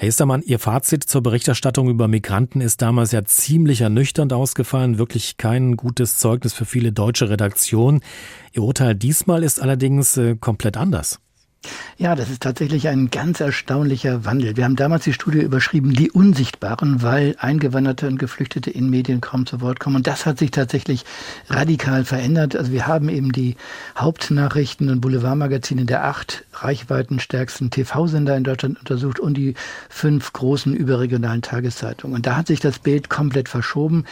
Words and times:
Herr 0.00 0.08
Istermann, 0.08 0.40
Ihr 0.40 0.58
Fazit 0.58 1.04
zur 1.04 1.22
Berichterstattung 1.22 1.90
über 1.90 2.08
Migranten 2.08 2.62
ist 2.62 2.80
damals 2.80 3.12
ja 3.12 3.22
ziemlich 3.26 3.82
ernüchternd 3.82 4.32
ausgefallen, 4.32 4.96
wirklich 4.96 5.36
kein 5.36 5.76
gutes 5.76 6.16
Zeugnis 6.16 6.54
für 6.54 6.64
viele 6.64 6.90
deutsche 6.90 7.28
Redaktionen. 7.28 8.00
Ihr 8.54 8.62
Urteil 8.62 8.94
diesmal 8.94 9.44
ist 9.44 9.60
allerdings 9.60 10.16
äh, 10.16 10.36
komplett 10.36 10.78
anders. 10.78 11.20
Ja, 12.00 12.14
das 12.14 12.30
ist 12.30 12.42
tatsächlich 12.42 12.88
ein 12.88 13.10
ganz 13.10 13.40
erstaunlicher 13.40 14.24
Wandel. 14.24 14.56
Wir 14.56 14.64
haben 14.64 14.74
damals 14.74 15.04
die 15.04 15.12
Studie 15.12 15.40
überschrieben, 15.40 15.92
die 15.92 16.10
Unsichtbaren, 16.10 17.02
weil 17.02 17.36
Eingewanderte 17.38 18.06
und 18.06 18.18
Geflüchtete 18.18 18.70
in 18.70 18.88
Medien 18.88 19.20
kaum 19.20 19.44
zu 19.44 19.60
Wort 19.60 19.80
kommen. 19.80 19.96
Und 19.96 20.06
das 20.06 20.24
hat 20.24 20.38
sich 20.38 20.50
tatsächlich 20.50 21.04
radikal 21.50 22.06
verändert. 22.06 22.56
Also 22.56 22.72
wir 22.72 22.86
haben 22.86 23.10
eben 23.10 23.32
die 23.32 23.56
Hauptnachrichten 23.98 24.88
und 24.88 25.02
Boulevardmagazine 25.02 25.84
der 25.84 26.04
acht 26.04 26.44
reichweitenstärksten 26.54 27.70
TV-Sender 27.70 28.34
in 28.34 28.44
Deutschland 28.44 28.78
untersucht 28.78 29.20
und 29.20 29.34
die 29.34 29.52
fünf 29.90 30.32
großen 30.32 30.74
überregionalen 30.74 31.42
Tageszeitungen. 31.42 32.16
Und 32.16 32.26
da 32.26 32.36
hat 32.36 32.46
sich 32.46 32.60
das 32.60 32.78
Bild 32.78 33.10
komplett 33.10 33.50
verschoben. 33.50 34.06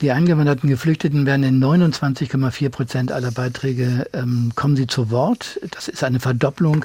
Die 0.00 0.12
eingewanderten 0.12 0.68
Geflüchteten 0.68 1.26
werden 1.26 1.42
in 1.42 1.60
29,4 1.60 2.68
Prozent 2.68 3.10
aller 3.10 3.32
Beiträge 3.32 4.06
ähm, 4.12 4.52
kommen 4.54 4.76
sie 4.76 4.86
zu 4.86 5.10
Wort. 5.10 5.58
Das 5.72 5.88
ist 5.88 6.04
eine 6.04 6.20
Verdopplung 6.20 6.84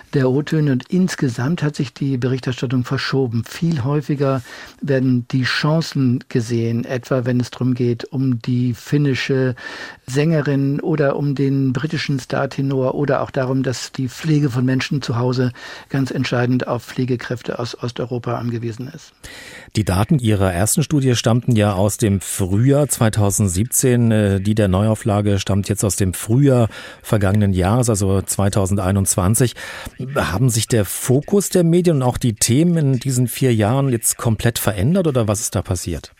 der 0.13 0.29
O-Töne 0.29 0.71
und 0.73 0.89
insgesamt 0.89 1.63
hat 1.63 1.75
sich 1.75 1.93
die 1.93 2.17
Berichterstattung 2.17 2.83
verschoben. 2.83 3.43
Viel 3.45 3.83
häufiger 3.83 4.41
werden 4.81 5.25
die 5.31 5.43
Chancen 5.43 6.23
gesehen, 6.29 6.85
etwa 6.85 7.25
wenn 7.25 7.39
es 7.39 7.51
darum 7.51 7.73
geht, 7.73 8.05
um 8.05 8.41
die 8.41 8.73
finnische 8.73 9.55
Sängerin 10.07 10.79
oder 10.79 11.15
um 11.15 11.35
den 11.35 11.73
britischen 11.73 12.19
Startenor 12.19 12.95
oder 12.95 13.21
auch 13.21 13.31
darum, 13.31 13.63
dass 13.63 13.91
die 13.91 14.09
Pflege 14.09 14.49
von 14.49 14.65
Menschen 14.65 15.01
zu 15.01 15.17
Hause 15.17 15.51
ganz 15.89 16.11
entscheidend 16.11 16.67
auf 16.67 16.83
Pflegekräfte 16.83 17.59
aus 17.59 17.81
Osteuropa 17.81 18.35
angewiesen 18.35 18.89
ist. 18.93 19.13
Die 19.75 19.85
Daten 19.85 20.19
Ihrer 20.19 20.51
ersten 20.51 20.83
Studie 20.83 21.15
stammten 21.15 21.55
ja 21.55 21.73
aus 21.73 21.97
dem 21.97 22.19
Frühjahr 22.19 22.87
2017. 22.87 24.11
Äh, 24.11 24.41
die 24.41 24.55
der 24.55 24.67
Neuauflage 24.67 25.39
stammt 25.39 25.69
jetzt 25.69 25.83
aus 25.85 25.95
dem 25.95 26.13
Frühjahr 26.13 26.67
vergangenen 27.01 27.53
Jahres, 27.53 27.89
also 27.89 28.21
2021. 28.21 29.55
Haben 30.15 30.49
sich 30.49 30.67
der 30.67 30.85
Fokus 30.85 31.49
der 31.49 31.63
Medien 31.63 31.97
und 31.97 32.03
auch 32.03 32.17
die 32.17 32.35
Themen 32.35 32.77
in 32.77 32.99
diesen 32.99 33.27
vier 33.27 33.53
Jahren 33.53 33.89
jetzt 33.89 34.17
komplett 34.17 34.59
verändert 34.59 35.07
oder 35.07 35.27
was 35.27 35.41
ist 35.41 35.55
da 35.55 35.61
passiert? 35.61 36.13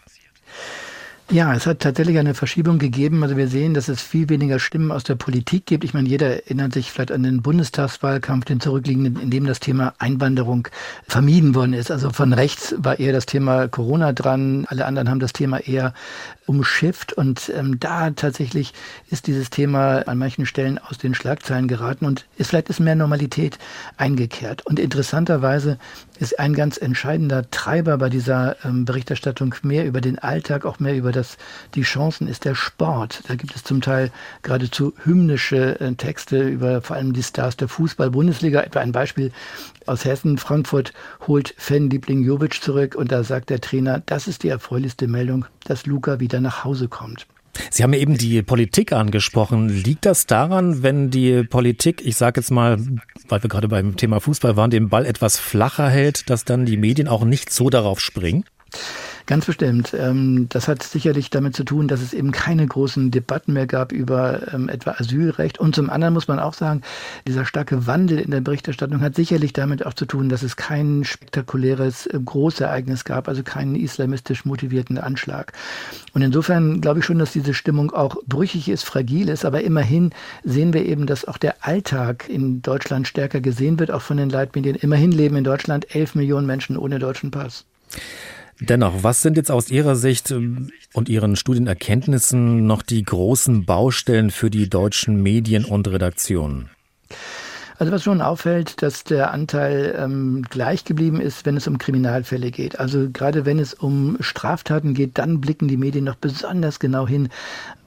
Ja, 1.31 1.53
es 1.55 1.65
hat 1.65 1.79
tatsächlich 1.79 2.19
eine 2.19 2.33
Verschiebung 2.33 2.77
gegeben. 2.77 3.23
Also 3.23 3.37
wir 3.37 3.47
sehen, 3.47 3.73
dass 3.73 3.87
es 3.87 4.01
viel 4.01 4.27
weniger 4.27 4.59
Stimmen 4.59 4.91
aus 4.91 5.05
der 5.05 5.15
Politik 5.15 5.65
gibt. 5.65 5.85
Ich 5.85 5.93
meine, 5.93 6.09
jeder 6.09 6.43
erinnert 6.43 6.73
sich 6.73 6.91
vielleicht 6.91 7.13
an 7.13 7.23
den 7.23 7.41
Bundestagswahlkampf, 7.41 8.43
den 8.43 8.59
zurückliegenden, 8.59 9.17
in 9.17 9.29
dem 9.29 9.45
das 9.45 9.61
Thema 9.61 9.93
Einwanderung 9.97 10.67
vermieden 11.07 11.55
worden 11.55 11.71
ist. 11.71 11.89
Also 11.89 12.09
von 12.09 12.33
rechts 12.33 12.75
war 12.79 12.99
eher 12.99 13.13
das 13.13 13.27
Thema 13.27 13.69
Corona 13.69 14.11
dran. 14.11 14.65
Alle 14.67 14.85
anderen 14.85 15.09
haben 15.09 15.21
das 15.21 15.31
Thema 15.31 15.59
eher 15.59 15.93
umschifft. 16.47 17.13
Und 17.13 17.49
ähm, 17.55 17.79
da 17.79 18.09
tatsächlich 18.09 18.73
ist 19.09 19.27
dieses 19.27 19.49
Thema 19.49 20.05
an 20.09 20.17
manchen 20.17 20.45
Stellen 20.45 20.79
aus 20.79 20.97
den 20.97 21.15
Schlagzeilen 21.15 21.69
geraten 21.69 22.05
und 22.05 22.25
ist 22.35 22.49
vielleicht 22.49 22.69
ist 22.69 22.81
mehr 22.81 22.95
Normalität 22.95 23.57
eingekehrt. 23.95 24.65
Und 24.65 24.79
interessanterweise 24.79 25.77
ist 26.19 26.39
ein 26.39 26.53
ganz 26.53 26.77
entscheidender 26.77 27.49
Treiber 27.49 27.97
bei 27.97 28.09
dieser 28.09 28.57
ähm, 28.65 28.85
Berichterstattung 28.85 29.55
mehr 29.63 29.85
über 29.85 30.01
den 30.01 30.19
Alltag, 30.19 30.65
auch 30.65 30.79
mehr 30.79 30.95
über 30.95 31.11
das, 31.11 31.20
die 31.75 31.81
Chancen, 31.81 32.27
ist 32.27 32.45
der 32.45 32.55
Sport. 32.55 33.23
Da 33.27 33.35
gibt 33.35 33.55
es 33.55 33.63
zum 33.63 33.81
Teil 33.81 34.11
geradezu 34.41 34.93
hymnische 35.03 35.79
äh, 35.79 35.93
Texte 35.95 36.41
über 36.41 36.81
vor 36.81 36.95
allem 36.95 37.13
die 37.13 37.23
Stars 37.23 37.57
der 37.57 37.67
Fußball-Bundesliga. 37.67 38.61
Etwa 38.61 38.79
ein 38.79 38.91
Beispiel 38.91 39.31
aus 39.85 40.05
Hessen. 40.05 40.37
Frankfurt 40.37 40.93
holt 41.27 41.53
Fanliebling 41.57 42.23
Jovic 42.23 42.61
zurück 42.61 42.95
und 42.95 43.11
da 43.11 43.23
sagt 43.23 43.49
der 43.49 43.61
Trainer, 43.61 44.01
das 44.05 44.27
ist 44.27 44.43
die 44.43 44.49
erfreulichste 44.49 45.07
Meldung, 45.07 45.45
dass 45.63 45.85
Luca 45.85 46.19
wieder 46.19 46.39
nach 46.41 46.63
Hause 46.63 46.87
kommt. 46.87 47.27
Sie 47.69 47.83
haben 47.83 47.93
eben 47.93 48.17
die 48.17 48.41
Politik 48.41 48.93
angesprochen. 48.93 49.69
Liegt 49.69 50.05
das 50.05 50.25
daran, 50.25 50.83
wenn 50.83 51.09
die 51.09 51.43
Politik, 51.43 52.01
ich 52.05 52.15
sage 52.15 52.39
jetzt 52.41 52.51
mal, 52.51 52.77
weil 53.27 53.43
wir 53.43 53.49
gerade 53.49 53.67
beim 53.67 53.97
Thema 53.97 54.19
Fußball 54.19 54.55
waren, 54.55 54.71
den 54.71 54.89
Ball 54.89 55.05
etwas 55.05 55.37
flacher 55.37 55.89
hält, 55.89 56.29
dass 56.29 56.45
dann 56.45 56.65
die 56.65 56.77
Medien 56.77 57.07
auch 57.07 57.25
nicht 57.25 57.51
so 57.51 57.69
darauf 57.69 57.99
springen? 57.99 58.45
Ganz 59.31 59.45
bestimmt. 59.45 59.93
Ähm, 59.97 60.47
das 60.49 60.67
hat 60.67 60.83
sicherlich 60.83 61.29
damit 61.29 61.55
zu 61.55 61.63
tun, 61.63 61.87
dass 61.87 62.01
es 62.01 62.13
eben 62.13 62.31
keine 62.31 62.65
großen 62.65 63.11
Debatten 63.11 63.53
mehr 63.53 63.67
gab 63.67 63.91
über 63.91 64.53
ähm, 64.53 64.67
etwa 64.67 64.91
Asylrecht. 64.91 65.59
Und 65.59 65.75
zum 65.75 65.89
anderen 65.89 66.13
muss 66.13 66.27
man 66.27 66.39
auch 66.39 66.53
sagen, 66.53 66.81
dieser 67.27 67.45
starke 67.45 67.87
Wandel 67.87 68.19
in 68.19 68.31
der 68.31 68.41
Berichterstattung 68.41 69.01
hat 69.01 69.15
sicherlich 69.15 69.53
damit 69.53 69.85
auch 69.85 69.93
zu 69.93 70.05
tun, 70.05 70.29
dass 70.29 70.43
es 70.43 70.55
kein 70.55 71.03
spektakuläres 71.03 72.07
äh, 72.07 72.19
Großereignis 72.23 73.05
gab, 73.05 73.27
also 73.27 73.43
keinen 73.43 73.75
islamistisch 73.75 74.43
motivierten 74.43 74.97
Anschlag. 74.97 75.53
Und 76.13 76.23
insofern 76.23 76.81
glaube 76.81 76.99
ich 76.99 77.05
schon, 77.05 77.19
dass 77.19 77.31
diese 77.31 77.53
Stimmung 77.53 77.91
auch 77.91 78.17
brüchig 78.27 78.69
ist, 78.69 78.83
fragil 78.83 79.29
ist. 79.29 79.45
Aber 79.45 79.61
immerhin 79.61 80.11
sehen 80.43 80.73
wir 80.73 80.85
eben, 80.85 81.05
dass 81.05 81.25
auch 81.25 81.37
der 81.37 81.65
Alltag 81.65 82.27
in 82.27 82.61
Deutschland 82.61 83.07
stärker 83.07 83.39
gesehen 83.39 83.79
wird, 83.79 83.91
auch 83.91 84.01
von 84.01 84.17
den 84.17 84.29
Leitmedien. 84.29 84.75
Immerhin 84.75 85.11
leben 85.11 85.37
in 85.37 85.43
Deutschland 85.43 85.95
elf 85.95 86.15
Millionen 86.15 86.47
Menschen 86.47 86.75
ohne 86.75 86.99
deutschen 86.99 87.31
Pass. 87.31 87.65
Dennoch, 88.63 89.01
was 89.01 89.23
sind 89.23 89.37
jetzt 89.37 89.49
aus 89.49 89.71
Ihrer 89.71 89.95
Sicht 89.95 90.29
ähm, 90.29 90.69
und 90.93 91.09
Ihren 91.09 91.35
Studienerkenntnissen 91.35 92.67
noch 92.67 92.83
die 92.83 93.01
großen 93.01 93.65
Baustellen 93.65 94.29
für 94.29 94.51
die 94.51 94.69
deutschen 94.69 95.21
Medien 95.23 95.65
und 95.65 95.87
Redaktionen? 95.87 96.69
Also 97.79 97.91
was 97.91 98.03
schon 98.03 98.21
auffällt, 98.21 98.83
dass 98.83 99.03
der 99.03 99.31
Anteil 99.31 99.95
ähm, 99.97 100.45
gleich 100.47 100.85
geblieben 100.85 101.19
ist, 101.19 101.47
wenn 101.47 101.57
es 101.57 101.67
um 101.67 101.79
Kriminalfälle 101.79 102.51
geht. 102.51 102.79
Also 102.79 103.09
gerade 103.11 103.47
wenn 103.47 103.57
es 103.57 103.73
um 103.73 104.17
Straftaten 104.19 104.93
geht, 104.93 105.17
dann 105.17 105.41
blicken 105.41 105.67
die 105.67 105.77
Medien 105.77 106.05
noch 106.05 106.13
besonders 106.13 106.77
genau 106.77 107.07
hin, 107.07 107.29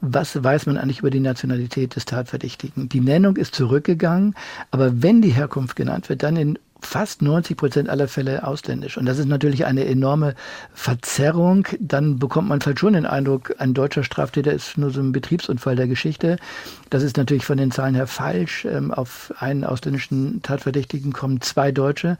was 0.00 0.42
weiß 0.42 0.66
man 0.66 0.78
eigentlich 0.78 0.98
über 0.98 1.10
die 1.10 1.20
Nationalität 1.20 1.94
des 1.94 2.06
Tatverdächtigen. 2.06 2.88
Die 2.88 3.00
Nennung 3.00 3.36
ist 3.36 3.54
zurückgegangen, 3.54 4.34
aber 4.72 5.00
wenn 5.04 5.22
die 5.22 5.30
Herkunft 5.30 5.76
genannt 5.76 6.08
wird, 6.08 6.24
dann 6.24 6.34
in 6.34 6.58
fast 6.86 7.22
90 7.22 7.56
Prozent 7.56 7.88
aller 7.88 8.08
Fälle 8.08 8.46
ausländisch. 8.46 8.96
Und 8.96 9.06
das 9.06 9.18
ist 9.18 9.26
natürlich 9.26 9.66
eine 9.66 9.84
enorme 9.86 10.34
Verzerrung. 10.72 11.66
Dann 11.80 12.18
bekommt 12.18 12.48
man 12.48 12.60
vielleicht 12.60 12.80
schon 12.80 12.92
den 12.92 13.06
Eindruck, 13.06 13.54
ein 13.58 13.74
deutscher 13.74 14.04
Straftäter 14.04 14.52
ist 14.52 14.78
nur 14.78 14.90
so 14.90 15.00
ein 15.00 15.12
Betriebsunfall 15.12 15.76
der 15.76 15.88
Geschichte. 15.88 16.36
Das 16.90 17.02
ist 17.02 17.16
natürlich 17.16 17.44
von 17.44 17.56
den 17.56 17.70
Zahlen 17.70 17.94
her 17.94 18.06
falsch. 18.06 18.64
Ähm, 18.64 18.92
auf 18.92 19.32
einen 19.38 19.64
ausländischen 19.64 20.42
Tatverdächtigen 20.42 21.12
kommen 21.12 21.40
zwei 21.40 21.72
Deutsche. 21.72 22.18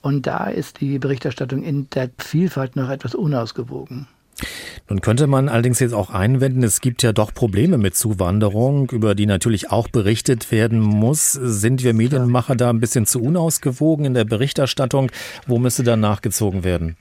Und 0.00 0.26
da 0.26 0.46
ist 0.46 0.80
die 0.80 0.98
Berichterstattung 0.98 1.62
in 1.62 1.88
der 1.90 2.10
Vielfalt 2.18 2.76
noch 2.76 2.90
etwas 2.90 3.14
unausgewogen. 3.14 4.06
Nun 4.88 5.00
könnte 5.00 5.26
man 5.26 5.48
allerdings 5.48 5.80
jetzt 5.80 5.94
auch 5.94 6.10
einwenden, 6.10 6.62
es 6.62 6.80
gibt 6.80 7.02
ja 7.02 7.12
doch 7.12 7.32
Probleme 7.32 7.78
mit 7.78 7.96
Zuwanderung, 7.96 8.90
über 8.90 9.14
die 9.14 9.26
natürlich 9.26 9.70
auch 9.70 9.88
berichtet 9.88 10.50
werden 10.52 10.80
muss. 10.80 11.32
Sind 11.32 11.82
wir 11.82 11.94
Medienmacher 11.94 12.54
da 12.54 12.70
ein 12.70 12.80
bisschen 12.80 13.06
zu 13.06 13.22
unausgewogen 13.22 14.04
in 14.04 14.14
der 14.14 14.24
Berichterstattung? 14.24 15.10
Wo 15.46 15.58
müsste 15.58 15.82
da 15.82 15.96
nachgezogen 15.96 16.64
werden? 16.64 16.96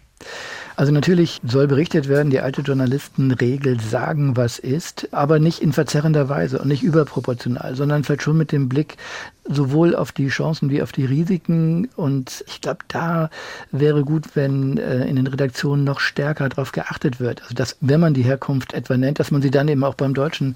Also 0.76 0.92
natürlich 0.92 1.40
soll 1.44 1.68
berichtet 1.68 2.08
werden, 2.08 2.32
die 2.32 2.40
alte 2.40 2.62
Journalistenregel 2.62 3.80
sagen, 3.80 4.36
was 4.36 4.58
ist, 4.58 5.08
aber 5.12 5.40
nicht 5.40 5.62
in 5.62 5.72
verzerrender 5.72 6.30
Weise 6.30 6.60
und 6.60 6.68
nicht 6.68 6.82
überproportional, 6.82 7.76
sondern 7.76 8.04
vielleicht 8.04 8.24
schon 8.24 8.38
mit 8.38 8.52
dem 8.52 8.70
Blick 8.70 8.98
sowohl 9.46 9.96
auf 9.96 10.12
die 10.12 10.30
Chancen 10.30 10.70
wie 10.70 10.82
auf 10.82 10.92
die 10.92 11.06
Risiken. 11.06 11.90
Und 11.96 12.44
ich 12.48 12.62
glaube, 12.62 12.80
da 12.88 13.30
wäre 13.72 14.04
gut, 14.04 14.36
wenn 14.36 14.78
äh, 14.78 15.06
in 15.06 15.16
den 15.16 15.28
Redaktionen 15.28 15.84
noch 15.84 16.00
stärker 16.00 16.50
darauf 16.50 16.72
geachtet 16.72 17.20
wird. 17.20 17.44
Also 17.44 17.54
dass, 17.54 17.78
wenn 17.82 18.00
man 18.00 18.14
die 18.14 18.24
Herkunft 18.24 18.74
etwa 18.74 18.98
nennt, 18.98 19.20
dass 19.20 19.32
man 19.32 19.42
sie 19.42 19.52
dann 19.52 19.68
eben 19.68 19.84
auch 19.84 19.96
beim 19.96 20.14
deutschen 20.14 20.56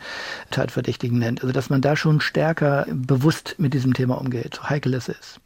Tatverdächtigen 0.50 1.20
nennt. 1.20 1.42
Also 1.42 1.54
dass 1.54 1.70
man 1.70 1.82
da 1.82 1.96
schon 1.96 2.22
stärker 2.22 2.88
bewusst 2.92 3.56
mit 3.58 3.74
diesem 3.74 3.94
Thema 3.94 4.16
umgeht, 4.16 4.56
so 4.56 4.70
heikel 4.70 4.94
es 4.96 5.10
ist. 5.10 5.40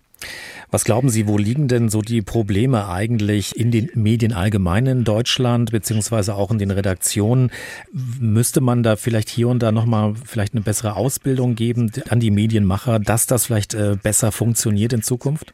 Was 0.71 0.85
glauben 0.85 1.09
Sie, 1.09 1.27
wo 1.27 1.37
liegen 1.37 1.67
denn 1.67 1.89
so 1.89 2.01
die 2.01 2.21
Probleme 2.21 2.87
eigentlich 2.87 3.57
in 3.57 3.71
den 3.71 3.89
Medien 3.93 4.31
allgemein 4.31 4.85
in 4.85 5.03
Deutschland, 5.03 5.71
beziehungsweise 5.71 6.35
auch 6.35 6.49
in 6.49 6.59
den 6.59 6.71
Redaktionen? 6.71 7.51
Müsste 7.91 8.61
man 8.61 8.81
da 8.81 8.95
vielleicht 8.95 9.27
hier 9.27 9.49
und 9.49 9.61
da 9.61 9.73
nochmal 9.73 10.15
vielleicht 10.25 10.53
eine 10.53 10.61
bessere 10.61 10.95
Ausbildung 10.95 11.55
geben 11.55 11.91
an 12.09 12.21
die 12.21 12.31
Medienmacher, 12.31 12.99
dass 12.99 13.27
das 13.27 13.47
vielleicht 13.47 13.73
äh, 13.73 13.97
besser 14.01 14.31
funktioniert 14.31 14.93
in 14.93 15.01
Zukunft? 15.01 15.51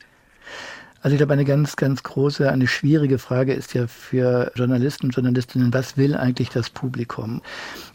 Also 1.08 1.16
ich 1.16 1.20
glaube, 1.20 1.32
eine 1.32 1.46
ganz, 1.46 1.78
ganz 1.78 2.04
große, 2.04 2.52
eine 2.52 2.68
schwierige 2.68 3.18
Frage 3.18 3.54
ist 3.54 3.74
ja 3.74 3.88
für 3.88 4.52
Journalisten 4.56 5.06
und 5.06 5.16
Journalistinnen, 5.16 5.74
was 5.74 5.96
will 5.96 6.18
eigentlich 6.18 6.50
das 6.50 6.70
Publikum? 6.70 7.42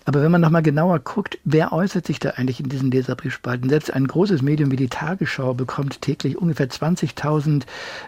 Aber 0.06 0.22
wenn 0.22 0.32
man 0.32 0.40
nochmal 0.40 0.62
genauer 0.62 0.98
guckt, 0.98 1.38
wer 1.44 1.72
äußert 1.72 2.06
sich 2.06 2.18
da 2.18 2.30
eigentlich 2.30 2.58
in 2.58 2.70
diesen 2.70 2.90
Leserbriefspalten? 2.90 3.68
Selbst 3.68 3.92
ein 3.92 4.06
großes 4.06 4.40
Medium 4.40 4.70
wie 4.70 4.76
die 4.76 4.88
Tagesschau 4.88 5.52
bekommt 5.52 6.00
täglich 6.00 6.38
ungefähr 6.38 6.70
20.000 6.70 7.64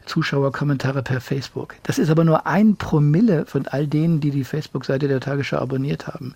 Zuschauerkommentare 0.06 1.02
per 1.02 1.20
Facebook. 1.20 1.74
Das 1.82 1.98
ist 1.98 2.08
aber 2.08 2.24
nur 2.24 2.46
ein 2.46 2.76
Promille 2.76 3.44
von 3.44 3.68
all 3.68 3.86
denen, 3.86 4.20
die 4.20 4.30
die 4.30 4.44
Facebook-Seite 4.44 5.06
der 5.06 5.20
Tagesschau 5.20 5.58
abonniert 5.58 6.08
haben. 6.08 6.34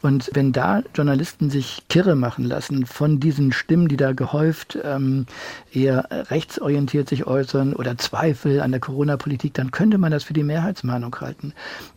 Und 0.00 0.30
wenn 0.32 0.52
da 0.52 0.82
Journalisten 0.94 1.50
sich 1.50 1.82
kirre 1.88 2.14
machen 2.14 2.44
lassen 2.44 2.86
von 2.86 3.20
diesen 3.20 3.52
Stimmen, 3.52 3.88
die 3.88 3.96
da 3.96 4.12
gehäuft 4.12 4.78
ähm, 4.82 5.26
eher 5.72 6.08
rechtsorientiert 6.30 7.08
sich 7.08 7.26
äußern 7.26 7.74
oder 7.74 7.97
Zweifel 7.98 8.60
an 8.60 8.70
der 8.70 8.80
Corona-Politik, 8.80 9.54
dann 9.54 9.70
könnte 9.70 9.98
man 9.98 10.10
das 10.10 10.24
für 10.24 10.32
die 10.32 10.42
Mehrheitsmeinung 10.42 11.14
halten. 11.20 11.52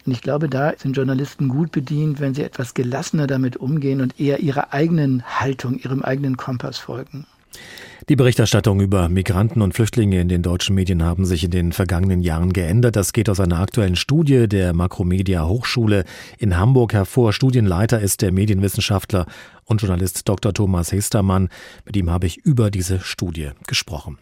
Und 0.05 0.11
ich 0.11 0.21
glaube, 0.21 0.49
da 0.49 0.73
sind 0.77 0.97
Journalisten 0.97 1.47
gut 1.47 1.71
bedient, 1.71 2.19
wenn 2.19 2.33
sie 2.33 2.43
etwas 2.43 2.73
gelassener 2.73 3.27
damit 3.27 3.57
umgehen 3.57 4.01
und 4.01 4.19
eher 4.19 4.39
ihrer 4.39 4.73
eigenen 4.73 5.23
Haltung, 5.23 5.79
ihrem 5.79 6.01
eigenen 6.01 6.37
Kompass 6.37 6.77
folgen. 6.77 7.25
Die 8.09 8.15
Berichterstattung 8.15 8.81
über 8.81 9.09
Migranten 9.09 9.61
und 9.61 9.73
Flüchtlinge 9.73 10.19
in 10.19 10.27
den 10.27 10.41
deutschen 10.41 10.75
Medien 10.75 11.03
haben 11.03 11.25
sich 11.25 11.43
in 11.43 11.51
den 11.51 11.71
vergangenen 11.71 12.21
Jahren 12.21 12.51
geändert. 12.51 12.95
Das 12.95 13.13
geht 13.13 13.29
aus 13.29 13.39
einer 13.39 13.59
aktuellen 13.59 13.95
Studie 13.95 14.47
der 14.47 14.73
Makromedia 14.73 15.45
Hochschule 15.45 16.05
in 16.39 16.57
Hamburg 16.57 16.93
hervor. 16.93 17.31
Studienleiter 17.31 17.99
ist 17.99 18.21
der 18.21 18.31
Medienwissenschaftler 18.31 19.27
und 19.65 19.81
Journalist 19.81 20.27
Dr. 20.27 20.53
Thomas 20.53 20.91
Hestermann. 20.91 21.49
Mit 21.85 21.95
ihm 21.95 22.09
habe 22.09 22.25
ich 22.25 22.37
über 22.37 22.71
diese 22.71 22.99
Studie 22.99 23.51
gesprochen. 23.67 24.17